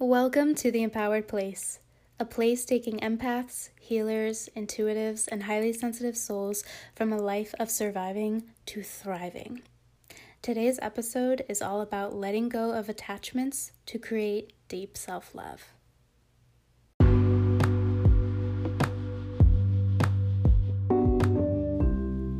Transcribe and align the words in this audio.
Welcome 0.00 0.56
to 0.56 0.72
the 0.72 0.82
Empowered 0.82 1.28
Place, 1.28 1.78
a 2.18 2.24
place 2.24 2.64
taking 2.64 2.98
empaths, 2.98 3.68
healers, 3.78 4.48
intuitives, 4.56 5.28
and 5.30 5.44
highly 5.44 5.72
sensitive 5.72 6.16
souls 6.16 6.64
from 6.96 7.12
a 7.12 7.22
life 7.22 7.54
of 7.60 7.70
surviving 7.70 8.42
to 8.66 8.82
thriving. 8.82 9.62
Today's 10.42 10.80
episode 10.82 11.44
is 11.48 11.62
all 11.62 11.80
about 11.80 12.12
letting 12.12 12.48
go 12.48 12.72
of 12.72 12.88
attachments 12.88 13.70
to 13.86 14.00
create 14.00 14.52
deep 14.66 14.96
self 14.96 15.32
love. 15.32 15.62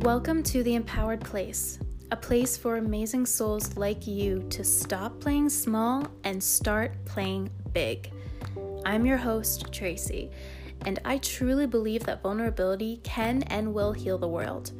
Welcome 0.01 0.43
to 0.43 0.61
the 0.61 0.75
Empowered 0.75 1.21
Place, 1.21 1.79
a 2.11 2.15
place 2.15 2.55
for 2.55 2.77
amazing 2.77 3.25
souls 3.25 3.75
like 3.77 4.05
you 4.05 4.45
to 4.49 4.63
stop 4.63 5.19
playing 5.19 5.49
small 5.49 6.07
and 6.23 6.41
start 6.41 6.93
playing 7.05 7.49
big. 7.73 8.11
I'm 8.85 9.05
your 9.05 9.17
host, 9.17 9.73
Tracy, 9.73 10.29
and 10.85 10.99
I 11.03 11.17
truly 11.17 11.65
believe 11.65 12.03
that 12.03 12.21
vulnerability 12.21 12.99
can 13.03 13.41
and 13.43 13.73
will 13.73 13.91
heal 13.91 14.19
the 14.19 14.27
world. 14.27 14.71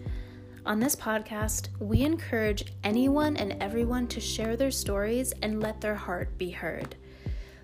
On 0.68 0.80
this 0.80 0.96
podcast, 0.96 1.70
we 1.80 2.02
encourage 2.02 2.74
anyone 2.84 3.38
and 3.38 3.62
everyone 3.62 4.08
to 4.08 4.20
share 4.20 4.56
their 4.56 4.72
stories 4.72 5.34
and 5.42 5.62
let 5.62 5.82
their 5.82 5.96
heart 5.96 6.38
be 6.38 6.52
heard. 6.52 6.96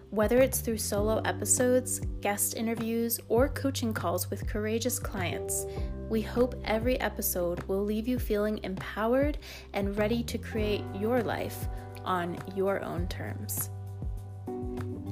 Whether 0.09 0.39
it's 0.39 0.59
through 0.59 0.80
solo 0.80 1.21
episodes, 1.23 2.02
guest 2.19 2.55
interviews, 2.55 3.19
or 3.30 3.47
coaching 3.47 3.93
calls 3.93 4.30
with 4.30 4.47
courageous 4.47 4.99
clients, 4.99 5.66
we 6.11 6.21
hope 6.21 6.55
every 6.65 6.99
episode 6.99 7.63
will 7.70 7.85
leave 7.85 8.05
you 8.05 8.19
feeling 8.19 8.59
empowered 8.63 9.38
and 9.71 9.97
ready 9.97 10.21
to 10.21 10.38
create 10.38 10.83
your 10.93 11.23
life 11.23 11.69
on 12.03 12.38
your 12.53 12.83
own 12.83 13.07
terms. 13.07 13.69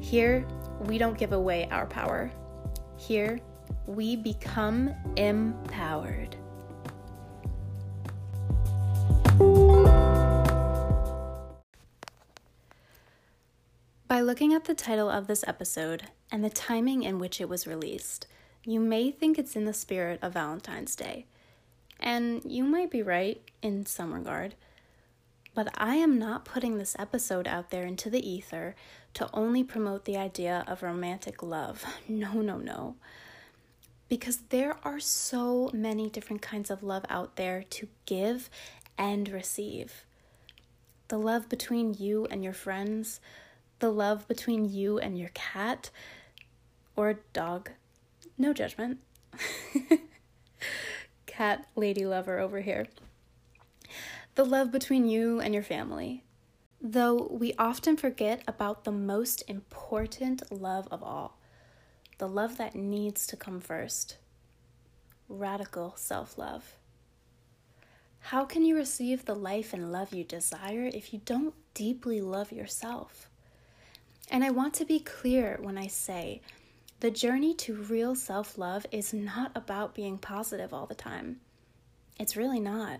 Here, 0.02 0.45
we 0.81 0.98
don't 0.98 1.17
give 1.17 1.31
away 1.31 1.70
our 1.71 1.85
power. 1.85 2.30
Here, 2.98 3.40
we 3.87 4.18
become 4.18 4.93
empowered. 5.15 6.35
By 14.09 14.20
looking 14.20 14.54
at 14.54 14.65
the 14.65 14.76
title 14.76 15.09
of 15.09 15.27
this 15.27 15.46
episode 15.48 16.07
and 16.29 16.43
the 16.43 16.49
timing 16.49 17.04
in 17.04 17.20
which 17.20 17.40
it 17.40 17.48
was 17.48 17.65
released, 17.65 18.27
you 18.70 18.79
may 18.79 19.09
think 19.09 19.39
it's 19.39 19.55
in 19.55 19.65
the 19.65 19.73
spirit 19.73 20.20
of 20.21 20.34
Valentine's 20.34 20.95
Day. 20.95 21.25
And 21.99 22.41
you 22.45 22.63
might 22.63 22.91
be 22.91 23.01
right 23.01 23.41
in 23.62 23.85
some 23.85 24.13
regard. 24.13 24.55
But 25.53 25.70
I 25.75 25.95
am 25.95 26.20
not 26.20 26.45
putting 26.45 26.77
this 26.77 26.95
episode 26.99 27.47
out 27.47 27.71
there 27.71 27.85
into 27.85 28.09
the 28.09 28.27
ether 28.27 28.75
to 29.15 29.29
only 29.34 29.63
promote 29.63 30.05
the 30.05 30.17
idea 30.17 30.63
of 30.67 30.84
romantic 30.84 31.41
love. 31.41 31.84
No, 32.07 32.34
no, 32.41 32.57
no. 32.57 32.95
Because 34.07 34.37
there 34.49 34.77
are 34.84 34.99
so 34.99 35.70
many 35.73 36.09
different 36.09 36.41
kinds 36.41 36.70
of 36.70 36.84
love 36.84 37.05
out 37.09 37.35
there 37.35 37.63
to 37.71 37.87
give 38.05 38.49
and 38.97 39.29
receive. 39.29 40.05
The 41.07 41.17
love 41.17 41.49
between 41.49 41.95
you 41.95 42.27
and 42.29 42.43
your 42.43 42.53
friends, 42.53 43.20
the 43.79 43.91
love 43.91 44.27
between 44.27 44.71
you 44.71 44.99
and 44.99 45.17
your 45.17 45.31
cat 45.34 45.90
or 46.95 47.20
dog, 47.34 47.71
no 48.40 48.54
judgment. 48.54 48.99
Cat 51.26 51.68
lady 51.76 52.05
lover 52.05 52.40
over 52.40 52.62
here. 52.62 52.87
The 54.35 54.46
love 54.46 54.71
between 54.71 55.07
you 55.07 55.40
and 55.40 55.54
your 55.54 55.63
family. 55.63 56.23
Though 56.81 57.27
we 57.29 57.54
often 57.59 57.98
forget 57.98 58.41
about 58.48 58.85
the 58.85 58.91
most 58.91 59.43
important 59.48 60.49
love 60.51 60.87
of 60.90 61.04
all 61.04 61.37
the 62.20 62.27
love 62.27 62.57
that 62.57 62.76
needs 62.76 63.26
to 63.27 63.37
come 63.37 63.62
first 63.62 64.18
radical 65.29 65.94
self 65.96 66.38
love. 66.38 66.75
How 68.19 68.44
can 68.44 68.66
you 68.66 68.75
receive 68.75 69.24
the 69.24 69.35
life 69.35 69.74
and 69.74 69.91
love 69.91 70.14
you 70.14 70.24
desire 70.24 70.90
if 70.94 71.14
you 71.14 71.22
don't 71.24 71.53
deeply 71.74 72.19
love 72.19 72.52
yourself? 72.52 73.30
And 74.30 74.44
I 74.44 74.52
want 74.52 74.74
to 74.75 74.85
be 74.85 75.00
clear 75.00 75.58
when 75.62 75.78
I 75.78 75.88
say 75.88 76.41
the 77.00 77.12
journey 77.12 77.54
to 77.54 77.76
real 77.76 78.14
self 78.14 78.58
love 78.58 78.86
is 78.92 79.14
not 79.14 79.52
about 79.56 79.96
being 79.96 80.18
positive 80.18 80.74
all 80.74 80.86
the 80.86 80.96
time. 80.96 81.40
It's 82.20 82.36
really 82.36 82.60
not. 82.60 83.00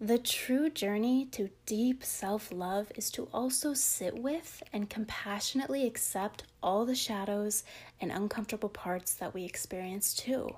The 0.00 0.18
true 0.18 0.68
journey 0.68 1.26
to 1.26 1.50
deep 1.66 2.02
self 2.02 2.50
love 2.50 2.90
is 2.96 3.12
to 3.12 3.28
also 3.32 3.74
sit 3.74 4.18
with 4.18 4.60
and 4.72 4.90
compassionately 4.90 5.86
accept 5.86 6.42
all 6.60 6.84
the 6.84 6.96
shadows 6.96 7.62
and 8.00 8.10
uncomfortable 8.10 8.68
parts 8.68 9.14
that 9.14 9.34
we 9.34 9.44
experience 9.44 10.12
too. 10.12 10.48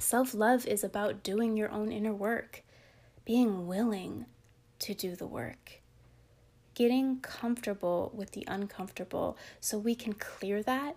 Self 0.00 0.34
love 0.34 0.66
is 0.66 0.82
about 0.82 1.22
doing 1.22 1.56
your 1.56 1.70
own 1.70 1.92
inner 1.92 2.12
work, 2.12 2.64
being 3.24 3.68
willing 3.68 4.26
to 4.80 4.92
do 4.92 5.14
the 5.14 5.28
work 5.28 5.83
getting 6.74 7.20
comfortable 7.20 8.12
with 8.14 8.32
the 8.32 8.44
uncomfortable 8.48 9.36
so 9.60 9.78
we 9.78 9.94
can 9.94 10.12
clear 10.12 10.62
that 10.62 10.96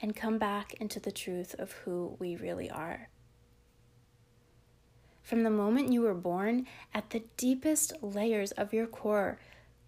and 0.00 0.14
come 0.14 0.38
back 0.38 0.74
into 0.74 1.00
the 1.00 1.12
truth 1.12 1.54
of 1.58 1.72
who 1.72 2.16
we 2.18 2.36
really 2.36 2.70
are. 2.70 3.08
From 5.22 5.42
the 5.42 5.50
moment 5.50 5.92
you 5.92 6.02
were 6.02 6.14
born, 6.14 6.66
at 6.94 7.10
the 7.10 7.24
deepest 7.36 7.94
layers 8.00 8.52
of 8.52 8.72
your 8.72 8.86
core, 8.86 9.38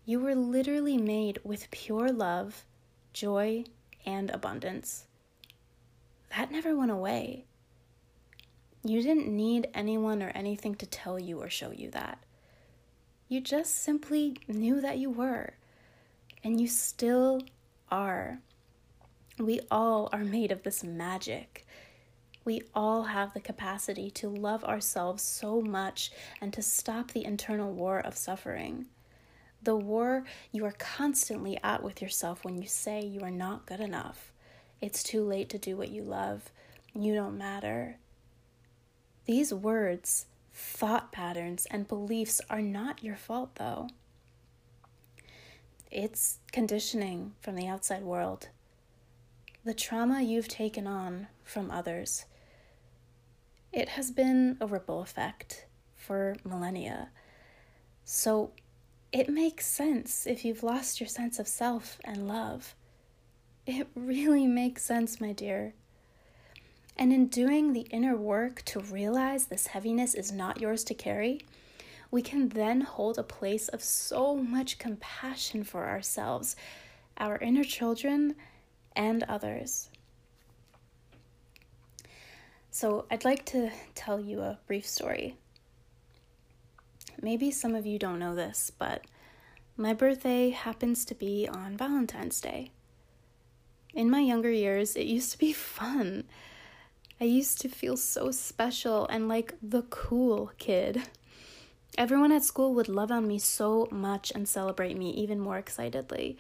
you 0.05 0.19
were 0.19 0.35
literally 0.35 0.97
made 0.97 1.39
with 1.45 1.71
pure 1.71 2.11
love, 2.11 2.65
joy, 3.13 3.65
and 4.05 4.31
abundance. 4.31 5.05
That 6.37 6.51
never 6.51 6.75
went 6.75 6.91
away. 6.91 7.45
You 8.83 9.03
didn't 9.03 9.29
need 9.29 9.69
anyone 9.75 10.23
or 10.23 10.31
anything 10.31 10.75
to 10.77 10.87
tell 10.87 11.19
you 11.19 11.41
or 11.41 11.51
show 11.51 11.71
you 11.71 11.91
that. 11.91 12.19
You 13.29 13.43
just 13.43 13.83
simply 13.83 14.39
knew 14.49 14.81
that 14.81 14.97
you 14.97 15.11
were, 15.11 15.53
and 16.43 16.59
you 16.59 16.67
still 16.67 17.43
are. 17.91 18.41
We 19.39 19.61
all 19.71 20.09
are 20.13 20.25
made 20.25 20.51
of 20.51 20.63
this 20.63 20.83
magic. 20.83 21.67
We 22.47 22.63
all 22.75 23.03
have 23.03 23.35
the 23.35 23.41
capacity 23.41 24.11
to 24.13 24.31
love 24.31 24.65
ourselves 24.65 25.23
so 25.23 25.61
much 25.61 26.11
and 26.41 26.55
to 26.55 26.63
stop 26.63 27.11
the 27.11 27.27
internal 27.27 27.71
war 27.71 28.01
of 28.01 28.17
suffering. 28.17 28.87
The 29.63 29.77
war 29.77 30.25
you 30.51 30.65
are 30.65 30.75
constantly 30.79 31.59
at 31.63 31.83
with 31.83 32.01
yourself 32.01 32.45
when 32.45 32.57
you 32.57 32.67
say 32.67 33.05
you 33.05 33.21
are 33.21 33.31
not 33.31 33.67
good 33.67 33.81
enough. 33.81 34.33
It's 34.81 35.03
too 35.03 35.23
late 35.23 35.51
to 35.51 35.59
do 35.59 35.77
what 35.77 35.91
you 35.91 36.03
love. 36.03 36.51
You 36.95 37.15
don't 37.15 37.37
matter. 37.37 37.99
These 39.27 39.53
words 39.53 40.25
thought 40.59 41.13
patterns 41.13 41.69
and 41.71 41.87
beliefs 41.87 42.41
are 42.51 42.61
not 42.61 43.05
your 43.05 43.15
fault, 43.15 43.55
though. 43.55 43.89
It's 45.89 46.39
conditioning 46.51 47.35
from 47.41 47.55
the 47.55 47.69
outside 47.69 48.03
world, 48.03 48.49
the 49.65 49.73
trauma 49.73 50.21
you've 50.21 50.49
taken 50.49 50.87
on 50.87 51.29
from 51.45 51.71
others. 51.71 52.25
It 53.73 53.91
has 53.91 54.11
been 54.11 54.57
a 54.61 54.67
ripple 54.67 55.01
effect 55.01 55.67
for 55.95 56.35
millennia. 56.45 57.11
So 58.05 58.51
it 59.13 59.29
makes 59.29 59.65
sense 59.65 60.27
if 60.27 60.45
you've 60.45 60.65
lost 60.65 60.99
your 60.99 61.09
sense 61.09 61.39
of 61.39 61.47
self 61.47 62.01
and 62.05 62.27
love. 62.27 62.75
It 63.65 63.87
really 63.95 64.49
makes 64.49 64.85
sense, 64.85 65.21
my 65.21 65.33
dear. 65.33 65.75
And 66.99 67.13
in 67.13 67.29
doing 67.29 67.73
the 67.73 67.87
inner 67.91 68.17
work 68.17 68.63
to 68.67 68.81
realize 68.81 69.47
this 69.47 69.69
heaviness 69.69 70.15
is 70.15 70.33
not 70.33 70.61
yours 70.61 70.83
to 70.85 70.95
carry, 70.95 71.41
we 72.11 72.23
can 72.23 72.49
then 72.49 72.81
hold 72.81 73.19
a 73.19 73.23
place 73.23 73.69
of 73.69 73.83
so 73.83 74.35
much 74.35 74.79
compassion 74.79 75.63
for 75.63 75.87
ourselves, 75.87 76.57
our 77.19 77.39
inner 77.39 77.65
children, 77.65 78.35
and 78.97 79.23
others. 79.25 79.91
So, 82.71 83.07
I'd 83.11 83.25
like 83.25 83.45
to 83.47 83.71
tell 83.95 84.21
you 84.21 84.41
a 84.41 84.59
brief 84.67 84.87
story. 84.87 85.37
Maybe 87.21 87.51
some 87.51 87.75
of 87.75 87.87
you 87.87 87.99
don't 87.99 88.19
know 88.19 88.35
this, 88.35 88.71
but 88.77 89.05
my 89.77 89.93
birthday 89.93 90.51
happens 90.51 91.05
to 91.07 91.15
be 91.15 91.49
on 91.49 91.77
Valentine's 91.77 92.41
Day. 92.41 92.71
In 93.95 94.11
my 94.11 94.21
younger 94.21 94.51
years, 94.51 94.97
it 94.97 95.07
used 95.07 95.33
to 95.33 95.39
be 95.39 95.53
fun. 95.53 96.25
I 97.21 97.25
used 97.25 97.61
to 97.63 97.69
feel 97.69 97.97
so 97.97 98.31
special 98.31 99.07
and 99.07 99.29
like 99.29 99.55
the 99.63 99.83
cool 99.83 100.53
kid. 100.59 101.03
Everyone 101.97 102.31
at 102.31 102.45
school 102.45 102.75
would 102.75 102.89
love 102.89 103.11
on 103.11 103.27
me 103.27 103.41
so 103.41 103.89
much 103.91 104.31
and 104.33 104.49
celebrate 104.49 104.97
me 104.97 105.11
even 105.11 105.41
more 105.41 105.59
excitedly. 105.59 106.39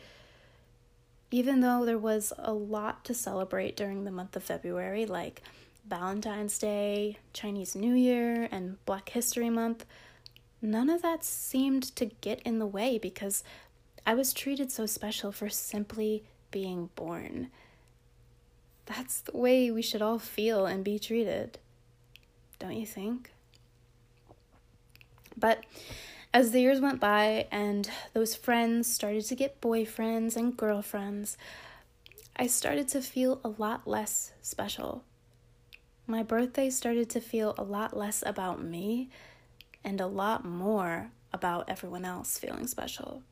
Even 1.32 1.60
though 1.60 1.84
there 1.84 1.98
was 1.98 2.32
a 2.38 2.52
lot 2.52 3.04
to 3.06 3.14
celebrate 3.14 3.76
during 3.76 4.04
the 4.04 4.12
month 4.12 4.36
of 4.36 4.44
February, 4.44 5.04
like 5.04 5.42
Valentine's 5.84 6.58
Day, 6.58 7.18
Chinese 7.32 7.74
New 7.74 7.94
Year, 7.94 8.48
and 8.52 8.82
Black 8.86 9.08
History 9.08 9.50
Month, 9.50 9.84
none 10.62 10.88
of 10.88 11.02
that 11.02 11.24
seemed 11.24 11.82
to 11.96 12.06
get 12.06 12.40
in 12.42 12.60
the 12.60 12.66
way 12.66 12.98
because 12.98 13.42
I 14.06 14.14
was 14.14 14.32
treated 14.32 14.70
so 14.70 14.86
special 14.86 15.32
for 15.32 15.48
simply 15.48 16.22
being 16.50 16.90
born. 16.94 17.50
That's 18.88 19.20
the 19.20 19.36
way 19.36 19.70
we 19.70 19.82
should 19.82 20.00
all 20.00 20.18
feel 20.18 20.64
and 20.64 20.82
be 20.82 20.98
treated, 20.98 21.58
don't 22.58 22.72
you 22.72 22.86
think? 22.86 23.30
But 25.36 25.64
as 26.32 26.52
the 26.52 26.60
years 26.60 26.80
went 26.80 26.98
by 26.98 27.46
and 27.50 27.88
those 28.14 28.34
friends 28.34 28.90
started 28.90 29.26
to 29.26 29.34
get 29.34 29.60
boyfriends 29.60 30.36
and 30.36 30.56
girlfriends, 30.56 31.36
I 32.34 32.46
started 32.46 32.88
to 32.88 33.02
feel 33.02 33.40
a 33.44 33.48
lot 33.48 33.86
less 33.86 34.32
special. 34.40 35.04
My 36.06 36.22
birthday 36.22 36.70
started 36.70 37.10
to 37.10 37.20
feel 37.20 37.54
a 37.58 37.64
lot 37.64 37.94
less 37.94 38.24
about 38.24 38.64
me 38.64 39.10
and 39.84 40.00
a 40.00 40.06
lot 40.06 40.46
more 40.46 41.10
about 41.30 41.68
everyone 41.68 42.06
else 42.06 42.38
feeling 42.38 42.66
special. 42.66 43.22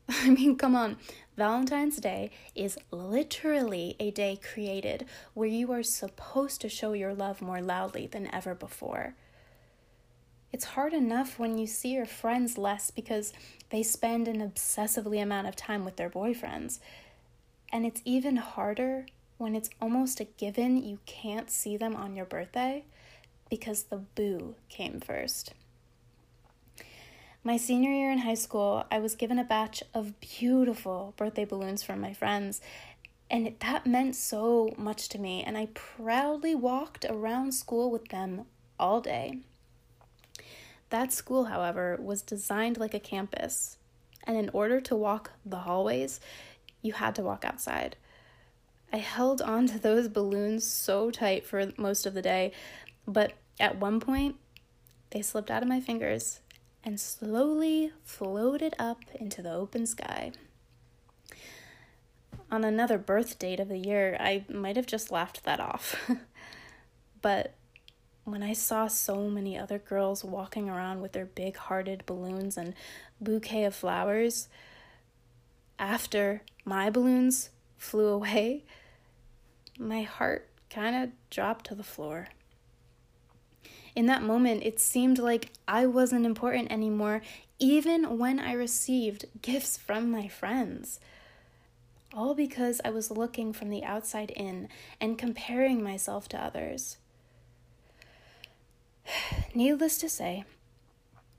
I 0.08 0.30
mean, 0.30 0.56
come 0.56 0.74
on. 0.74 0.96
Valentine's 1.36 1.96
Day 1.96 2.30
is 2.54 2.78
literally 2.90 3.96
a 3.98 4.10
day 4.10 4.36
created 4.36 5.06
where 5.34 5.48
you 5.48 5.72
are 5.72 5.82
supposed 5.82 6.60
to 6.60 6.68
show 6.68 6.92
your 6.92 7.14
love 7.14 7.40
more 7.40 7.62
loudly 7.62 8.06
than 8.06 8.32
ever 8.34 8.54
before. 8.54 9.14
It's 10.52 10.64
hard 10.64 10.92
enough 10.92 11.38
when 11.38 11.58
you 11.58 11.66
see 11.66 11.94
your 11.94 12.06
friends 12.06 12.58
less 12.58 12.90
because 12.90 13.32
they 13.70 13.82
spend 13.82 14.26
an 14.26 14.40
obsessively 14.40 15.22
amount 15.22 15.46
of 15.46 15.54
time 15.54 15.84
with 15.84 15.96
their 15.96 16.10
boyfriends. 16.10 16.80
And 17.72 17.86
it's 17.86 18.02
even 18.04 18.36
harder 18.36 19.06
when 19.38 19.54
it's 19.54 19.70
almost 19.80 20.20
a 20.20 20.24
given 20.24 20.82
you 20.82 20.98
can't 21.06 21.50
see 21.50 21.76
them 21.76 21.94
on 21.94 22.16
your 22.16 22.26
birthday 22.26 22.84
because 23.48 23.84
the 23.84 23.96
boo 23.98 24.56
came 24.68 25.00
first. 25.00 25.54
My 27.42 27.56
senior 27.56 27.90
year 27.90 28.10
in 28.10 28.18
high 28.18 28.34
school, 28.34 28.84
I 28.90 28.98
was 28.98 29.14
given 29.14 29.38
a 29.38 29.44
batch 29.44 29.82
of 29.94 30.20
beautiful 30.20 31.14
birthday 31.16 31.46
balloons 31.46 31.82
from 31.82 31.98
my 31.98 32.12
friends, 32.12 32.60
and 33.30 33.54
that 33.60 33.86
meant 33.86 34.14
so 34.14 34.74
much 34.76 35.08
to 35.08 35.18
me, 35.18 35.42
and 35.42 35.56
I 35.56 35.68
proudly 35.72 36.54
walked 36.54 37.06
around 37.08 37.52
school 37.52 37.90
with 37.90 38.08
them 38.08 38.44
all 38.78 39.00
day. 39.00 39.38
That 40.90 41.14
school, 41.14 41.46
however, 41.46 41.98
was 41.98 42.20
designed 42.20 42.76
like 42.76 42.92
a 42.92 43.00
campus, 43.00 43.78
and 44.24 44.36
in 44.36 44.50
order 44.50 44.78
to 44.82 44.94
walk 44.94 45.30
the 45.42 45.60
hallways, 45.60 46.20
you 46.82 46.92
had 46.92 47.14
to 47.14 47.22
walk 47.22 47.46
outside. 47.46 47.96
I 48.92 48.98
held 48.98 49.40
on 49.40 49.66
to 49.68 49.78
those 49.78 50.08
balloons 50.08 50.66
so 50.66 51.10
tight 51.10 51.46
for 51.46 51.72
most 51.78 52.04
of 52.04 52.12
the 52.12 52.20
day, 52.20 52.52
but 53.06 53.32
at 53.58 53.78
one 53.78 53.98
point, 53.98 54.36
they 55.08 55.22
slipped 55.22 55.50
out 55.50 55.62
of 55.62 55.70
my 55.70 55.80
fingers 55.80 56.40
and 56.84 56.98
slowly 56.98 57.92
floated 58.04 58.74
up 58.78 59.00
into 59.14 59.42
the 59.42 59.52
open 59.52 59.86
sky. 59.86 60.32
On 62.50 62.64
another 62.64 62.98
birth 62.98 63.38
date 63.38 63.60
of 63.60 63.68
the 63.68 63.78
year, 63.78 64.16
I 64.18 64.44
might 64.48 64.76
have 64.76 64.86
just 64.86 65.10
laughed 65.10 65.44
that 65.44 65.60
off. 65.60 66.10
but 67.22 67.54
when 68.24 68.42
I 68.42 68.52
saw 68.52 68.86
so 68.86 69.28
many 69.28 69.56
other 69.56 69.78
girls 69.78 70.24
walking 70.24 70.68
around 70.68 71.00
with 71.00 71.12
their 71.12 71.26
big 71.26 71.56
hearted 71.56 72.04
balloons 72.06 72.56
and 72.56 72.74
bouquet 73.20 73.64
of 73.64 73.74
flowers, 73.74 74.48
after 75.78 76.42
my 76.64 76.90
balloons 76.90 77.50
flew 77.78 78.08
away, 78.08 78.64
my 79.78 80.02
heart 80.02 80.48
kind 80.68 80.94
of 80.94 81.10
dropped 81.30 81.66
to 81.66 81.74
the 81.74 81.82
floor. 81.82 82.28
In 84.00 84.06
that 84.06 84.22
moment, 84.22 84.62
it 84.62 84.80
seemed 84.80 85.18
like 85.18 85.50
I 85.68 85.84
wasn't 85.84 86.24
important 86.24 86.72
anymore, 86.72 87.20
even 87.58 88.16
when 88.16 88.40
I 88.40 88.54
received 88.54 89.26
gifts 89.42 89.76
from 89.76 90.10
my 90.10 90.26
friends. 90.26 91.00
All 92.14 92.34
because 92.34 92.80
I 92.82 92.88
was 92.88 93.10
looking 93.10 93.52
from 93.52 93.68
the 93.68 93.84
outside 93.84 94.30
in 94.30 94.70
and 95.02 95.18
comparing 95.18 95.82
myself 95.82 96.30
to 96.30 96.42
others. 96.42 96.96
Needless 99.54 99.98
to 99.98 100.08
say, 100.08 100.44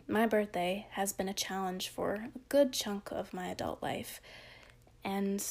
my 0.08 0.28
birthday 0.28 0.86
has 0.92 1.14
been 1.14 1.30
a 1.30 1.34
challenge 1.34 1.90
for 1.90 2.14
a 2.14 2.30
good 2.48 2.74
chunk 2.74 3.12
of 3.12 3.34
my 3.34 3.48
adult 3.48 3.82
life, 3.82 4.22
and 5.04 5.44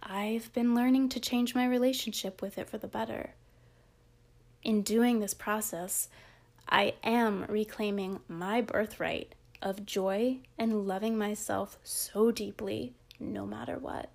I've 0.00 0.52
been 0.52 0.76
learning 0.76 1.08
to 1.08 1.18
change 1.18 1.56
my 1.56 1.66
relationship 1.66 2.40
with 2.40 2.56
it 2.56 2.70
for 2.70 2.78
the 2.78 2.86
better. 2.86 3.30
In 4.62 4.82
doing 4.82 5.18
this 5.18 5.34
process, 5.34 6.08
I 6.72 6.94
am 7.04 7.44
reclaiming 7.50 8.20
my 8.28 8.62
birthright 8.62 9.34
of 9.60 9.84
joy 9.84 10.38
and 10.58 10.88
loving 10.88 11.18
myself 11.18 11.76
so 11.82 12.30
deeply, 12.30 12.94
no 13.20 13.44
matter 13.44 13.76
what. 13.76 14.08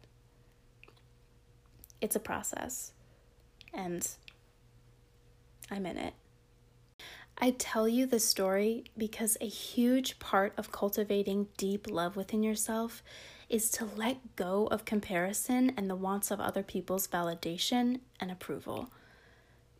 It's 2.01 2.15
a 2.15 2.19
process, 2.19 2.94
and 3.71 4.09
I'm 5.69 5.86
in 5.86 5.98
it. 5.98 6.15
I 7.38 7.51
tell 7.51 7.88
you 7.88 8.07
this 8.07 8.27
story 8.27 8.86
because 8.98 9.38
a 9.39 9.48
huge 9.48 10.18
part 10.18 10.53
of 10.57 10.71
cultivating 10.71 11.50
deep 11.57 11.86
love 11.88 12.15
within 12.15 12.42
yourself 12.42 13.03
is 13.50 13.69
to 13.69 13.86
let 13.86 14.36
go 14.36 14.65
of 14.71 14.83
comparison 14.83 15.74
and 15.77 15.88
the 15.88 15.95
wants 15.95 16.31
of 16.31 16.42
other 16.42 16.63
people's 16.63 17.07
validation 17.07 18.00
and 18.19 18.31
approval. 18.31 18.89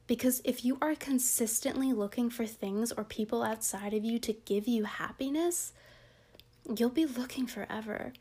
Because 0.07 0.42
if 0.45 0.63
you 0.63 0.77
are 0.81 0.95
consistently 0.95 1.92
looking 1.92 2.30
for 2.30 2.45
things 2.45 2.92
or 2.92 3.04
people 3.04 3.44
outside 3.44 3.94
of 3.94 4.06
you 4.06 4.19
to 4.19 4.33
give 4.33 4.68
you 4.68 4.86
happiness, 4.86 5.74
you'll 6.75 6.89
be 6.89 7.06
looking 7.06 7.45
forever. 7.45 8.13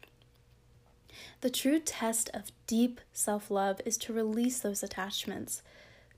The 1.41 1.51
true 1.51 1.79
test 1.79 2.29
of 2.35 2.51
deep 2.67 3.01
self 3.13 3.51
love 3.51 3.81
is 3.87 3.97
to 3.99 4.13
release 4.13 4.59
those 4.61 4.83
attachments, 4.83 5.63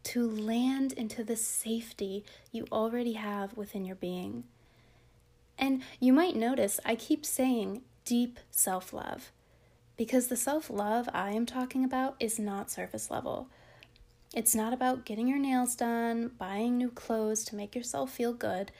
to 0.04 0.28
land 0.28 0.92
into 0.92 1.22
the 1.22 1.36
safety 1.36 2.24
you 2.50 2.66
already 2.72 3.12
have 3.12 3.56
within 3.56 3.84
your 3.84 3.96
being. 3.96 4.44
And 5.58 5.82
you 6.00 6.12
might 6.12 6.36
notice 6.36 6.80
I 6.84 6.94
keep 6.94 7.26
saying 7.26 7.82
deep 8.04 8.38
self 8.50 8.92
love 8.92 9.32
because 9.98 10.28
the 10.28 10.36
self 10.36 10.70
love 10.70 11.08
I 11.12 11.32
am 11.32 11.44
talking 11.44 11.84
about 11.84 12.16
is 12.18 12.38
not 12.38 12.70
surface 12.70 13.10
level. 13.10 13.48
It's 14.34 14.54
not 14.54 14.72
about 14.72 15.06
getting 15.06 15.26
your 15.26 15.38
nails 15.38 15.74
done, 15.74 16.32
buying 16.38 16.76
new 16.76 16.90
clothes 16.90 17.44
to 17.44 17.56
make 17.56 17.74
yourself 17.74 18.10
feel 18.10 18.34
good. 18.34 18.70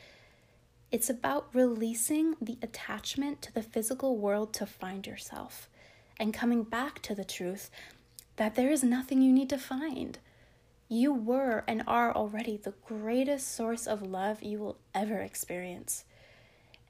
It's 0.93 1.09
about 1.09 1.49
releasing 1.55 2.37
the 2.41 2.59
attachment 2.63 3.41
to 3.43 3.53
the 3.53 3.63
physical 3.63 4.17
world 4.17 4.53
to 4.55 4.67
find 4.67 5.07
yourself 5.07 5.69
and 6.19 6.35
coming 6.35 6.65
back 6.65 7.01
to 7.03 7.15
the 7.15 7.25
truth 7.25 7.71
that 8.37 8.55
there 8.55 8.71
is 8.71 8.85
nothing 8.85 9.23
you 9.23 9.33
need 9.33 9.49
to 9.51 9.59
find. 9.59 10.19
You 10.89 11.13
were 11.13 11.65
and 11.67 11.83
are 11.87 12.15
already 12.15 12.57
the 12.57 12.75
greatest 12.87 13.55
source 13.55 13.87
of 13.87 14.03
love 14.03 14.43
you 14.43 14.59
will 14.59 14.79
ever 14.95 15.19
experience. 15.19 16.05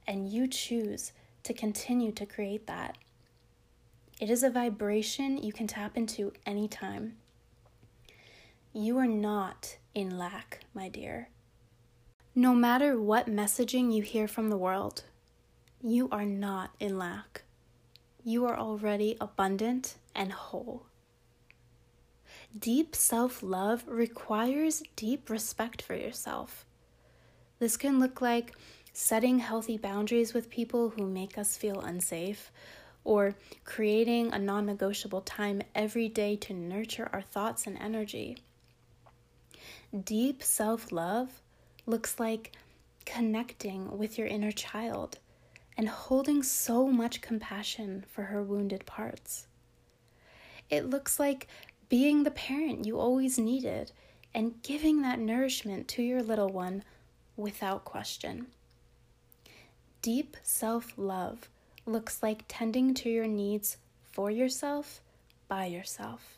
And 0.06 0.28
you 0.28 0.46
choose 0.46 1.12
to 1.44 1.52
continue 1.52 2.12
to 2.12 2.26
create 2.26 2.66
that. 2.66 2.98
It 4.20 4.30
is 4.30 4.42
a 4.42 4.50
vibration 4.50 5.38
you 5.38 5.52
can 5.52 5.66
tap 5.66 5.96
into 5.96 6.32
anytime. 6.44 7.16
You 8.74 8.98
are 8.98 9.06
not 9.06 9.78
in 9.94 10.18
lack, 10.18 10.60
my 10.74 10.90
dear. 10.90 11.30
No 12.34 12.54
matter 12.54 13.00
what 13.00 13.26
messaging 13.26 13.92
you 13.92 14.02
hear 14.02 14.28
from 14.28 14.50
the 14.50 14.58
world, 14.58 15.04
you 15.82 16.08
are 16.12 16.26
not 16.26 16.70
in 16.78 16.98
lack. 16.98 17.42
You 18.22 18.44
are 18.44 18.58
already 18.58 19.16
abundant 19.20 19.96
and 20.14 20.32
whole. 20.32 20.84
Deep 22.56 22.94
self 22.94 23.42
love 23.42 23.84
requires 23.86 24.82
deep 24.96 25.30
respect 25.30 25.80
for 25.80 25.94
yourself. 25.94 26.66
This 27.58 27.76
can 27.78 27.98
look 27.98 28.20
like 28.20 28.54
setting 28.92 29.38
healthy 29.38 29.78
boundaries 29.78 30.34
with 30.34 30.50
people 30.50 30.90
who 30.90 31.06
make 31.06 31.38
us 31.38 31.56
feel 31.56 31.80
unsafe, 31.80 32.52
or 33.02 33.34
creating 33.64 34.30
a 34.32 34.38
non 34.38 34.66
negotiable 34.66 35.22
time 35.22 35.62
every 35.74 36.08
day 36.08 36.36
to 36.36 36.52
nurture 36.52 37.08
our 37.14 37.22
thoughts 37.22 37.66
and 37.66 37.78
energy. 37.78 38.36
Deep 40.04 40.42
self 40.42 40.92
love 40.92 41.40
looks 41.86 42.20
like 42.20 42.52
connecting 43.04 43.96
with 43.96 44.18
your 44.18 44.26
inner 44.26 44.52
child 44.52 45.18
and 45.76 45.88
holding 45.88 46.42
so 46.42 46.88
much 46.88 47.20
compassion 47.20 48.04
for 48.08 48.24
her 48.24 48.42
wounded 48.42 48.84
parts. 48.84 49.46
It 50.68 50.90
looks 50.90 51.18
like 51.18 51.46
being 51.88 52.24
the 52.24 52.30
parent 52.30 52.84
you 52.84 52.98
always 52.98 53.38
needed 53.38 53.92
and 54.34 54.62
giving 54.62 55.02
that 55.02 55.18
nourishment 55.18 55.88
to 55.88 56.02
your 56.02 56.22
little 56.22 56.50
one 56.50 56.84
without 57.36 57.84
question. 57.84 58.46
Deep 60.02 60.36
self 60.42 60.92
love 60.96 61.48
looks 61.86 62.22
like 62.22 62.44
tending 62.48 62.92
to 62.94 63.08
your 63.08 63.26
needs 63.26 63.78
for 64.12 64.30
yourself 64.30 65.00
by 65.48 65.64
yourself. 65.66 66.37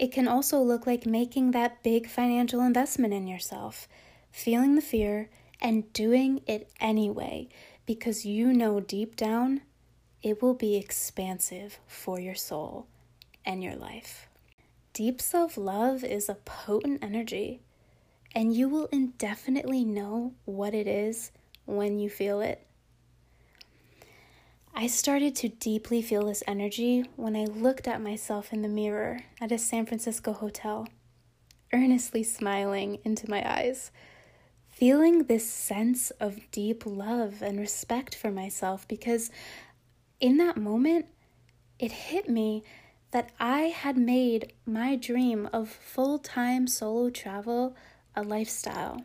It 0.00 0.12
can 0.12 0.26
also 0.26 0.62
look 0.62 0.86
like 0.86 1.04
making 1.04 1.50
that 1.50 1.82
big 1.82 2.08
financial 2.08 2.62
investment 2.62 3.12
in 3.12 3.26
yourself, 3.26 3.86
feeling 4.32 4.74
the 4.74 4.80
fear, 4.80 5.28
and 5.60 5.92
doing 5.92 6.40
it 6.46 6.70
anyway 6.80 7.48
because 7.84 8.24
you 8.24 8.50
know 8.50 8.80
deep 8.80 9.14
down 9.14 9.60
it 10.22 10.40
will 10.40 10.54
be 10.54 10.76
expansive 10.76 11.80
for 11.86 12.18
your 12.18 12.34
soul 12.34 12.86
and 13.44 13.62
your 13.62 13.76
life. 13.76 14.26
Deep 14.94 15.20
self 15.20 15.58
love 15.58 16.02
is 16.02 16.30
a 16.30 16.34
potent 16.46 17.04
energy, 17.04 17.60
and 18.34 18.56
you 18.56 18.70
will 18.70 18.86
indefinitely 18.86 19.84
know 19.84 20.32
what 20.46 20.72
it 20.72 20.86
is 20.86 21.30
when 21.66 21.98
you 21.98 22.08
feel 22.08 22.40
it. 22.40 22.66
I 24.74 24.86
started 24.86 25.36
to 25.36 25.48
deeply 25.48 26.00
feel 26.00 26.26
this 26.26 26.42
energy 26.46 27.04
when 27.16 27.36
I 27.36 27.44
looked 27.44 27.86
at 27.86 28.00
myself 28.00 28.52
in 28.52 28.62
the 28.62 28.68
mirror 28.68 29.20
at 29.40 29.52
a 29.52 29.58
San 29.58 29.84
Francisco 29.84 30.32
hotel, 30.32 30.88
earnestly 31.72 32.22
smiling 32.22 32.98
into 33.04 33.28
my 33.28 33.42
eyes, 33.46 33.90
feeling 34.68 35.24
this 35.24 35.48
sense 35.48 36.10
of 36.12 36.50
deep 36.50 36.84
love 36.86 37.42
and 37.42 37.58
respect 37.58 38.14
for 38.14 38.30
myself 38.30 38.86
because 38.88 39.30
in 40.20 40.36
that 40.38 40.56
moment, 40.56 41.06
it 41.78 41.92
hit 41.92 42.28
me 42.28 42.62
that 43.10 43.30
I 43.40 43.62
had 43.62 43.96
made 43.96 44.52
my 44.64 44.96
dream 44.96 45.48
of 45.52 45.68
full 45.68 46.18
time 46.18 46.66
solo 46.66 47.10
travel 47.10 47.74
a 48.14 48.22
lifestyle. 48.22 49.04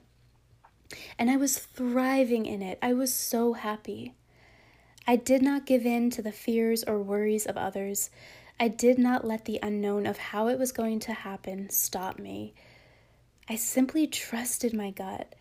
And 1.18 1.32
I 1.32 1.38
was 1.38 1.58
thriving 1.58 2.46
in 2.46 2.62
it. 2.62 2.78
I 2.82 2.94
was 2.94 3.14
so 3.14 3.54
happy. 3.54 4.14
I 5.08 5.16
did 5.16 5.42
not 5.42 5.66
give 5.66 5.86
in 5.86 6.10
to 6.12 6.22
the 6.22 6.32
fears 6.32 6.84
or 6.84 7.02
worries 7.02 7.46
of 7.46 7.58
others. 7.58 8.10
I 8.60 8.70
did 8.70 8.98
not 8.98 9.26
let 9.26 9.46
the 9.46 9.60
unknown 9.62 10.08
of 10.08 10.18
how 10.18 10.48
it 10.48 10.58
was 10.58 10.72
going 10.72 11.00
to 11.02 11.14
happen 11.14 11.70
stop 11.70 12.18
me. 12.18 12.54
I 13.48 13.56
simply 13.56 14.08
trusted 14.08 14.74
my 14.74 14.90
gut 14.90 15.36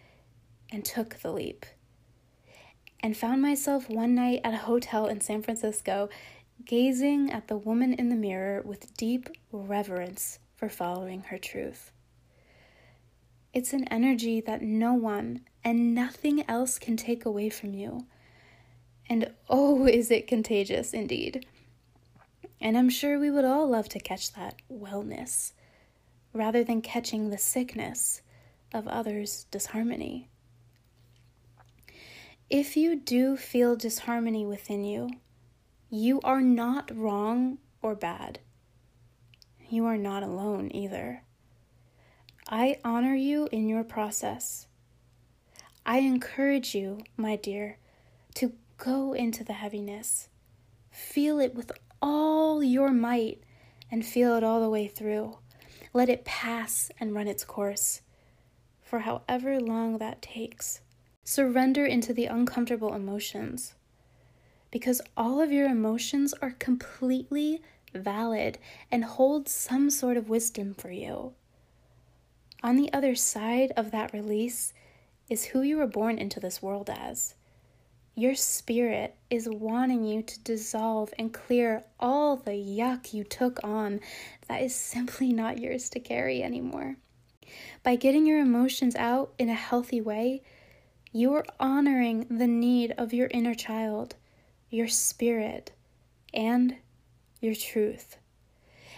and 0.71 0.85
took 0.85 1.17
the 1.21 1.33
leap. 1.33 1.65
And 3.01 3.17
found 3.17 3.41
myself 3.41 3.89
one 3.89 4.15
night 4.15 4.41
at 4.45 4.55
a 4.55 4.59
hotel 4.59 5.07
in 5.07 5.21
San 5.21 5.43
Francisco 5.43 6.09
gazing 6.65 7.31
at 7.31 7.49
the 7.49 7.57
woman 7.57 7.95
in 7.95 8.09
the 8.09 8.17
mirror 8.17 8.63
with 8.63 8.97
deep 8.97 9.29
reverence 9.53 10.39
for 10.57 10.69
following 10.69 11.23
her 11.23 11.39
truth. 11.39 11.91
It's 13.53 13.73
an 13.73 13.87
energy 13.89 14.41
that 14.41 14.63
no 14.63 14.95
one 14.95 15.43
and 15.63 15.95
nothing 15.95 16.49
else 16.49 16.79
can 16.79 16.97
take 16.97 17.25
away 17.25 17.49
from 17.49 17.75
you. 17.75 18.07
And 19.09 19.33
oh, 19.49 19.87
is 19.87 20.11
it 20.11 20.27
contagious 20.27 20.93
indeed. 20.93 21.47
And 22.61 22.79
I'm 22.79 22.89
sure 22.91 23.19
we 23.19 23.31
would 23.31 23.45
all 23.45 23.69
love 23.69 23.89
to 23.91 23.99
catch 23.99 24.33
that 24.33 24.57
wellness 24.73 25.53
rather 26.33 26.65
than 26.65 26.83
catching 26.83 27.31
the 27.31 27.39
sickness 27.39 28.23
of 28.73 28.89
others' 28.89 29.47
disharmony. 29.51 30.29
If 32.51 32.77
you 32.77 32.97
do 32.97 33.37
feel 33.37 33.77
disharmony 33.77 34.45
within 34.45 34.85
you, 34.85 35.11
you 35.91 36.21
are 36.23 36.41
not 36.41 36.91
wrong 36.95 37.59
or 37.83 37.95
bad. 37.95 38.41
You 39.69 39.87
are 39.87 39.97
not 39.97 40.23
alone 40.23 40.71
either. 40.75 41.23
I 42.49 42.79
honor 42.85 43.15
you 43.15 43.49
in 43.51 43.69
your 43.69 43.85
process. 43.85 44.67
I 45.87 45.99
encourage 45.99 46.75
you, 46.75 47.01
my 47.17 47.37
dear, 47.37 47.79
to 48.35 48.53
go 48.77 49.13
into 49.13 49.45
the 49.45 49.53
heaviness. 49.53 50.29
Feel 50.91 51.39
it 51.41 51.55
with 51.55 51.73
all 52.01 52.63
your 52.63 52.91
might 52.91 53.43
and 53.91 54.05
feel 54.05 54.35
it 54.37 54.45
all 54.45 54.61
the 54.61 54.71
way 54.71 54.87
through. 54.87 55.39
Let 55.93 56.09
it 56.09 56.25
pass 56.25 56.91
and 56.99 57.15
run 57.15 57.29
its 57.29 57.45
course 57.45 58.03
for 58.83 59.01
however 59.01 59.61
long 59.61 59.99
that 59.99 60.23
takes. 60.23 60.81
Surrender 61.25 61.87
into 61.87 62.13
the 62.13 62.27
uncomfortable 62.27 62.95
emotions 62.95 63.75
because 64.71 65.01
all 65.17 65.41
of 65.41 65.53
your 65.53 65.67
emotions 65.67 66.35
are 66.43 66.51
completely 66.59 67.63
valid 67.95 68.59
and 68.91 69.05
hold 69.05 69.49
some 69.49 69.89
sort 69.89 70.17
of 70.17 70.29
wisdom 70.29 70.75
for 70.75 70.91
you. 70.91 71.33
On 72.63 72.77
the 72.77 72.93
other 72.93 73.15
side 73.15 73.73
of 73.77 73.93
that 73.93 74.13
release 74.13 74.73
is 75.31 75.45
who 75.47 75.63
you 75.63 75.77
were 75.77 75.87
born 75.87 76.19
into 76.19 76.41
this 76.41 76.61
world 76.61 76.91
as. 76.91 77.35
Your 78.15 78.35
spirit 78.35 79.17
is 79.29 79.49
wanting 79.49 80.05
you 80.05 80.23
to 80.23 80.41
dissolve 80.41 81.13
and 81.19 81.33
clear 81.33 81.85
all 81.99 82.37
the 82.37 82.53
yuck 82.53 83.13
you 83.13 83.25
took 83.25 83.59
on 83.65 84.01
that 84.49 84.63
is 84.63 84.75
simply 84.75 85.33
not 85.33 85.59
yours 85.59 85.91
to 85.91 86.01
carry 86.01 86.43
anymore. 86.43 86.97
By 87.83 87.97
getting 87.97 88.27
your 88.27 88.41
emotions 88.41 88.95
out 88.97 89.33
in 89.39 89.49
a 89.49 89.55
healthy 89.55 90.01
way, 90.01 90.43
you 91.13 91.35
are 91.35 91.45
honoring 91.59 92.27
the 92.31 92.47
need 92.47 92.93
of 92.97 93.13
your 93.13 93.29
inner 93.33 93.55
child, 93.55 94.15
your 94.71 94.89
spirit, 94.89 95.73
and 96.33 96.77
your 97.41 97.55
truth 97.55 98.17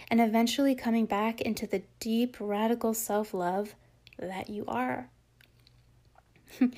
and 0.09 0.21
eventually 0.21 0.75
coming 0.75 1.05
back 1.05 1.41
into 1.41 1.67
the 1.67 1.83
deep, 1.99 2.37
radical 2.39 2.93
self 2.93 3.33
love 3.33 3.75
that 4.17 4.49
you 4.49 4.63
are. 4.67 5.09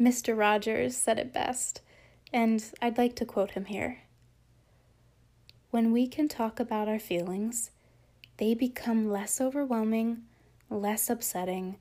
Mr. 0.00 0.36
Rogers 0.36 0.96
said 0.96 1.18
it 1.18 1.32
best, 1.32 1.82
and 2.32 2.64
I'd 2.80 2.98
like 2.98 3.14
to 3.16 3.26
quote 3.26 3.52
him 3.52 3.66
here. 3.66 3.98
When 5.70 5.92
we 5.92 6.08
can 6.08 6.28
talk 6.28 6.58
about 6.58 6.88
our 6.88 6.98
feelings, 6.98 7.70
they 8.38 8.54
become 8.54 9.10
less 9.10 9.40
overwhelming, 9.40 10.22
less 10.70 11.10
upsetting, 11.10 11.76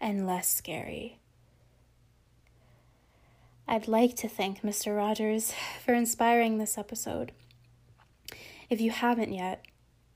and 0.00 0.26
less 0.26 0.48
scary. 0.48 1.18
I'd 3.68 3.86
like 3.86 4.16
to 4.16 4.28
thank 4.28 4.62
Mr. 4.62 4.96
Rogers 4.96 5.52
for 5.84 5.94
inspiring 5.94 6.58
this 6.58 6.78
episode. 6.78 7.32
If 8.68 8.80
you 8.80 8.90
haven't 8.90 9.32
yet, 9.32 9.64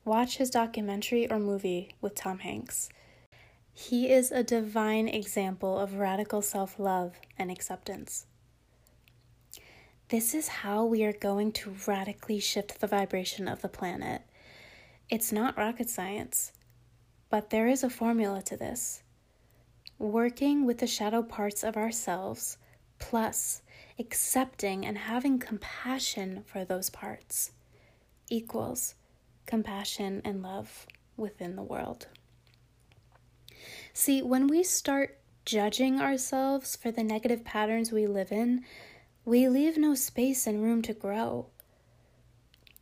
Watch 0.05 0.37
his 0.37 0.51
documentary 0.51 1.29
or 1.31 1.39
movie 1.39 1.89
with 1.99 2.13
Tom 2.13 2.39
Hanks. 2.39 2.89
He 3.77 4.09
is 4.09 4.31
a 4.31 4.41
divine 4.41 5.09
example 5.09 5.77
of 5.77 5.95
radical 5.95 6.41
self 6.41 6.79
love 6.79 7.19
and 7.37 7.51
acceptance. 7.51 8.25
This 10.07 10.33
is 10.33 10.47
how 10.47 10.85
we 10.85 11.03
are 11.03 11.11
going 11.11 11.51
to 11.51 11.75
radically 11.85 12.39
shift 12.39 12.79
the 12.79 12.87
vibration 12.87 13.49
of 13.49 13.61
the 13.61 13.67
planet. 13.67 14.21
It's 15.09 15.33
not 15.33 15.57
rocket 15.57 15.89
science, 15.89 16.53
but 17.29 17.49
there 17.49 17.67
is 17.67 17.83
a 17.83 17.89
formula 17.89 18.41
to 18.43 18.55
this. 18.55 19.03
Working 19.99 20.65
with 20.65 20.77
the 20.77 20.87
shadow 20.87 21.21
parts 21.21 21.61
of 21.61 21.75
ourselves, 21.75 22.57
plus 22.97 23.61
accepting 23.99 24.85
and 24.85 24.97
having 24.97 25.37
compassion 25.37 26.43
for 26.45 26.63
those 26.63 26.89
parts, 26.89 27.51
equals 28.29 28.95
compassion, 29.45 30.21
and 30.23 30.41
love 30.41 30.87
within 31.17 31.55
the 31.57 31.63
world. 31.63 32.07
See, 33.93 34.21
when 34.21 34.47
we 34.47 34.63
start 34.63 35.17
judging 35.45 36.01
ourselves 36.01 36.75
for 36.75 36.91
the 36.91 37.03
negative 37.03 37.43
patterns 37.43 37.91
we 37.91 38.07
live 38.07 38.31
in, 38.31 38.63
we 39.23 39.47
leave 39.47 39.77
no 39.77 39.95
space 39.95 40.47
and 40.47 40.61
room 40.61 40.81
to 40.83 40.93
grow. 40.93 41.47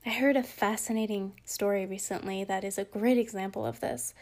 I 0.06 0.10
heard 0.10 0.36
a 0.36 0.44
fascinating 0.44 1.34
story 1.46 1.86
recently 1.86 2.44
that 2.44 2.63
is 2.63 2.77
a 2.77 2.84
great 2.84 3.18
example 3.18 3.65
of 3.65 3.80
this. 3.80 4.13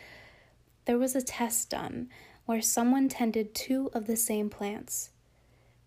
There 0.85 0.97
was 0.97 1.15
a 1.15 1.21
test 1.21 1.69
done 1.69 2.09
where 2.45 2.61
someone 2.61 3.09
tended 3.09 3.55
two 3.55 3.89
of 3.93 4.05
the 4.05 4.17
same 4.17 4.49
plants. 4.49 5.11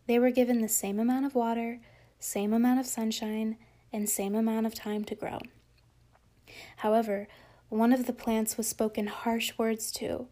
They 0.06 0.18
were 0.18 0.30
given 0.30 0.60
the 0.60 0.68
same 0.68 0.98
amount 0.98 1.26
of 1.26 1.34
water, 1.34 1.80
same 2.18 2.52
amount 2.52 2.80
of 2.80 2.86
sunshine, 2.86 3.56
and 3.92 4.08
same 4.08 4.34
amount 4.34 4.66
of 4.66 4.74
time 4.74 5.04
to 5.04 5.14
grow. 5.14 5.38
However, 6.78 7.28
one 7.68 7.92
of 7.92 8.06
the 8.06 8.12
plants 8.12 8.56
was 8.56 8.66
spoken 8.66 9.06
harsh 9.06 9.52
words 9.56 9.92
to, 9.92 10.28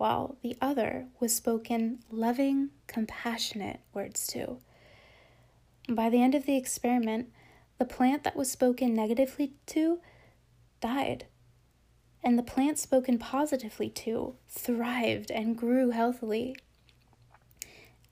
while 0.00 0.38
the 0.42 0.56
other 0.62 1.04
was 1.20 1.36
spoken 1.36 1.98
loving, 2.10 2.70
compassionate 2.86 3.80
words 3.92 4.26
to. 4.26 4.56
By 5.90 6.08
the 6.08 6.22
end 6.22 6.34
of 6.34 6.46
the 6.46 6.56
experiment, 6.56 7.28
the 7.76 7.84
plant 7.84 8.24
that 8.24 8.34
was 8.34 8.50
spoken 8.50 8.94
negatively 8.94 9.52
to 9.66 10.00
died, 10.80 11.26
and 12.24 12.38
the 12.38 12.42
plant 12.42 12.78
spoken 12.78 13.18
positively 13.18 13.90
to 13.90 14.36
thrived 14.48 15.30
and 15.30 15.54
grew 15.54 15.90
healthily. 15.90 16.56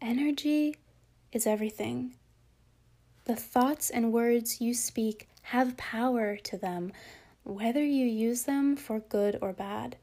Energy 0.03 0.77
is 1.33 1.47
everything. 1.47 2.13
The 3.25 3.35
thoughts 3.35 3.89
and 3.89 4.13
words 4.13 4.61
you 4.61 4.75
speak 4.75 5.27
have 5.41 5.79
power 5.79 6.37
to 6.37 6.59
them, 6.59 6.93
whether 7.45 7.83
you 7.83 8.05
use 8.05 8.43
them 8.43 8.77
for 8.77 9.01
good 9.01 9.39
or 9.41 9.55
bad. 9.55 9.97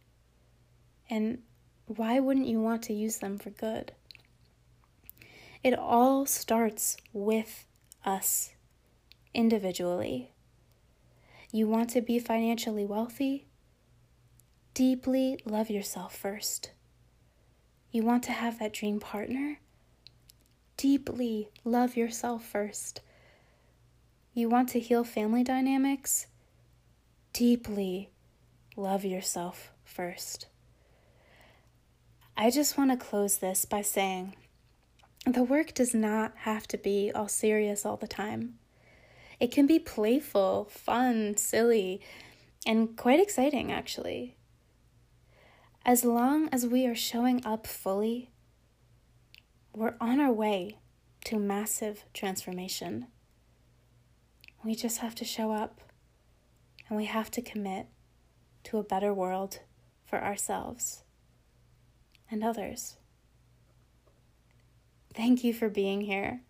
And 1.08 1.44
why 1.88 2.20
wouldn't 2.20 2.48
you 2.48 2.60
want 2.60 2.84
to 2.84 2.94
use 2.94 3.18
them 3.18 3.38
for 3.38 3.52
good? 3.52 3.92
It 5.64 5.78
all 5.78 6.26
starts 6.26 6.98
with 7.14 7.66
us 8.04 8.52
individually. 9.34 10.32
You 11.52 11.68
want 11.68 11.90
to 11.92 12.02
be 12.02 12.20
financially 12.20 12.86
wealthy? 12.86 13.48
Deeply 14.74 15.40
love 15.46 15.70
yourself 15.70 16.16
first. 16.16 16.72
You 17.92 18.04
want 18.04 18.24
to 18.24 18.32
have 18.32 18.60
that 18.60 18.74
dream 18.74 19.00
partner? 19.00 19.60
Deeply 20.78 21.50
love 21.64 21.96
yourself 21.96 22.44
first. 22.44 23.02
You 24.34 24.50
want 24.50 24.70
to 24.70 24.80
heal 24.80 25.04
family 25.06 25.44
dynamics? 25.44 26.28
Deeply 27.32 28.10
love 28.76 29.06
yourself 29.06 29.72
first. 29.86 30.48
I 32.38 32.50
just 32.50 32.78
want 32.78 32.92
to 32.92 32.98
close 32.98 33.38
this 33.38 33.64
by 33.64 33.82
saying 33.82 34.36
the 35.26 35.44
work 35.44 35.74
does 35.74 35.94
not 35.94 36.34
have 36.40 36.68
to 36.68 36.78
be 36.78 37.10
all 37.16 37.30
serious 37.30 37.86
all 37.86 37.96
the 37.96 38.10
time. 38.10 38.56
It 39.40 39.54
can 39.54 39.66
be 39.66 39.80
playful, 39.80 40.66
fun, 40.70 41.38
silly, 41.38 42.02
and 42.66 42.98
quite 42.98 43.22
exciting, 43.22 43.72
actually. 43.72 44.36
As 45.86 46.04
long 46.04 46.50
as 46.50 46.68
we 46.68 46.86
are 46.86 46.96
showing 46.96 47.46
up 47.46 47.66
fully, 47.66 48.32
we're 49.74 49.96
on 50.02 50.20
our 50.20 50.34
way 50.34 50.80
to 51.26 51.40
massive 51.40 52.04
transformation. 52.14 53.08
We 54.62 54.76
just 54.76 54.98
have 54.98 55.16
to 55.16 55.26
show 55.26 55.54
up 55.54 55.80
and 56.90 56.98
we 56.98 57.06
have 57.06 57.32
to 57.32 57.42
commit 57.42 57.88
to 58.66 58.78
a 58.78 58.84
better 58.84 59.14
world 59.14 59.60
for 60.04 60.22
ourselves 60.22 61.05
and 62.30 62.44
others. 62.44 62.98
Thank 65.14 65.44
you 65.44 65.54
for 65.54 65.70
being 65.70 66.02
here. 66.02 66.42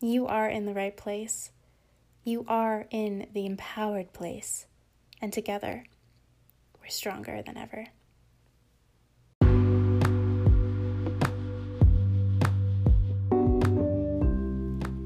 You 0.00 0.26
are 0.26 0.48
in 0.48 0.66
the 0.66 0.74
right 0.74 0.96
place. 0.96 1.50
You 2.22 2.44
are 2.46 2.86
in 2.90 3.26
the 3.32 3.46
empowered 3.46 4.12
place. 4.12 4.66
And 5.20 5.32
together, 5.32 5.84
we're 6.80 6.88
stronger 6.88 7.42
than 7.42 7.56
ever. 7.56 7.86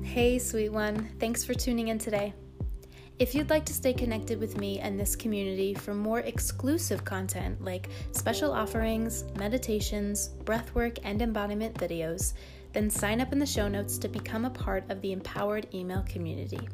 Hey, 0.05 0.39
sweet 0.39 0.69
one. 0.69 1.09
Thanks 1.19 1.43
for 1.43 1.55
tuning 1.55 1.89
in 1.89 1.99
today. 1.99 2.35
If 3.23 3.37
you'd 3.37 3.51
like 3.51 3.65
to 3.67 3.73
stay 3.73 3.95
connected 3.95 4.41
with 4.41 4.59
me 4.59 4.81
and 4.81 4.99
this 4.99 5.15
community 5.15 5.75
for 5.75 5.95
more 5.95 6.19
exclusive 6.19 7.05
content 7.05 7.63
like 7.65 7.89
special 8.11 8.51
offerings, 8.51 9.23
meditations, 9.39 10.31
breathwork, 10.43 10.99
and 11.05 11.23
embodiment 11.23 11.77
videos, 11.77 12.33
then 12.73 12.91
sign 12.91 13.21
up 13.21 13.33
in 13.33 13.39
the 13.39 13.47
show 13.47 13.69
notes 13.69 13.97
to 13.99 14.09
become 14.09 14.45
a 14.45 14.51
part 14.51 14.83
of 14.91 15.01
the 15.03 15.13
empowered 15.13 15.73
email 15.73 16.05
community. 16.09 16.69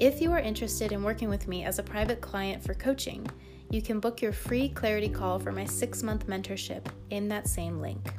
If 0.00 0.22
you 0.22 0.32
are 0.32 0.38
interested 0.38 0.92
in 0.92 1.02
working 1.02 1.28
with 1.28 1.46
me 1.46 1.62
as 1.64 1.78
a 1.78 1.82
private 1.82 2.22
client 2.22 2.64
for 2.64 2.72
coaching, 2.72 3.26
you 3.68 3.82
can 3.82 4.00
book 4.00 4.22
your 4.22 4.32
free 4.32 4.70
clarity 4.70 5.10
call 5.10 5.38
for 5.38 5.52
my 5.52 5.66
six 5.66 6.02
month 6.02 6.26
mentorship 6.26 6.86
in 7.10 7.28
that 7.28 7.48
same 7.48 7.82
link. 7.82 8.14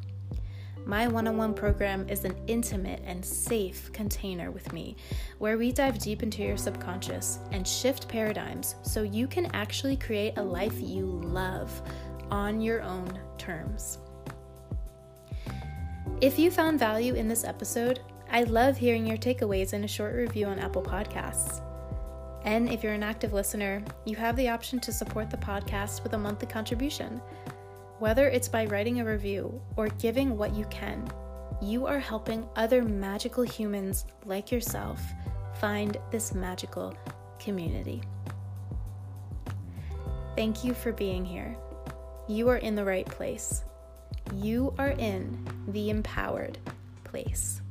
My 0.86 1.08
one 1.08 1.28
on 1.28 1.38
one 1.38 1.54
program 1.54 2.08
is 2.10 2.26
an 2.26 2.36
intimate 2.48 3.02
and 3.06 3.24
safe 3.24 3.92
container 3.94 4.52
with 4.52 4.74
me 4.74 4.98
where 5.38 5.58
we 5.58 5.72
dive 5.72 5.98
deep 5.98 6.24
into 6.24 6.44
your 6.44 6.58
subconscious 6.58 7.40
and 7.52 7.68
shift 7.68 8.08
paradigms 8.08 8.76
so 8.82 9.04
you 9.04 9.28
can 9.28 9.46
actually 9.54 9.96
create 9.96 10.38
a 10.38 10.44
life 10.44 10.80
you 10.80 11.06
love 11.06 11.82
on 12.30 12.60
your 12.60 12.82
own 12.82 13.18
terms. 13.38 14.00
If 16.20 16.38
you 16.38 16.52
found 16.52 16.80
value 16.80 17.16
in 17.16 17.28
this 17.28 17.44
episode, 17.44 18.02
I 18.30 18.44
love 18.44 18.78
hearing 18.78 19.06
your 19.06 19.18
takeaways 19.18 19.74
in 19.74 19.84
a 19.84 19.88
short 19.88 20.16
review 20.16 20.48
on 20.48 20.60
Apple 20.60 20.84
Podcasts. 20.84 21.62
And 22.46 22.70
if 22.70 22.84
you're 22.84 22.94
an 22.94 23.04
active 23.04 23.32
listener, 23.32 23.84
you 24.06 24.16
have 24.18 24.36
the 24.36 24.50
option 24.50 24.80
to 24.82 24.92
support 24.92 25.30
the 25.30 25.38
podcast 25.38 26.04
with 26.04 26.14
a 26.14 26.18
monthly 26.18 26.48
contribution. 26.48 27.22
Whether 28.04 28.28
it's 28.28 28.50
by 28.50 28.66
writing 28.66 29.00
a 29.00 29.06
review 29.06 29.62
or 29.78 29.88
giving 29.88 30.38
what 30.38 30.54
you 30.54 30.66
can, 30.66 31.10
you 31.62 31.86
are 31.86 32.00
helping 32.00 32.46
other 32.58 32.84
magical 32.84 33.44
humans 33.44 34.04
like 34.26 34.52
yourself 34.52 35.02
find 35.62 35.96
this 36.12 36.34
magical 36.34 36.98
community. 37.40 38.02
Thank 40.36 40.66
you 40.66 40.74
for 40.74 40.92
being 40.92 41.24
here. 41.24 41.56
You 42.28 42.50
are 42.50 42.58
in 42.58 42.76
the 42.76 42.84
right 42.84 43.06
place. 43.06 43.64
You 44.36 44.74
are 44.78 44.92
in 44.92 45.48
the 45.70 45.90
empowered 45.90 46.58
place. 47.06 47.63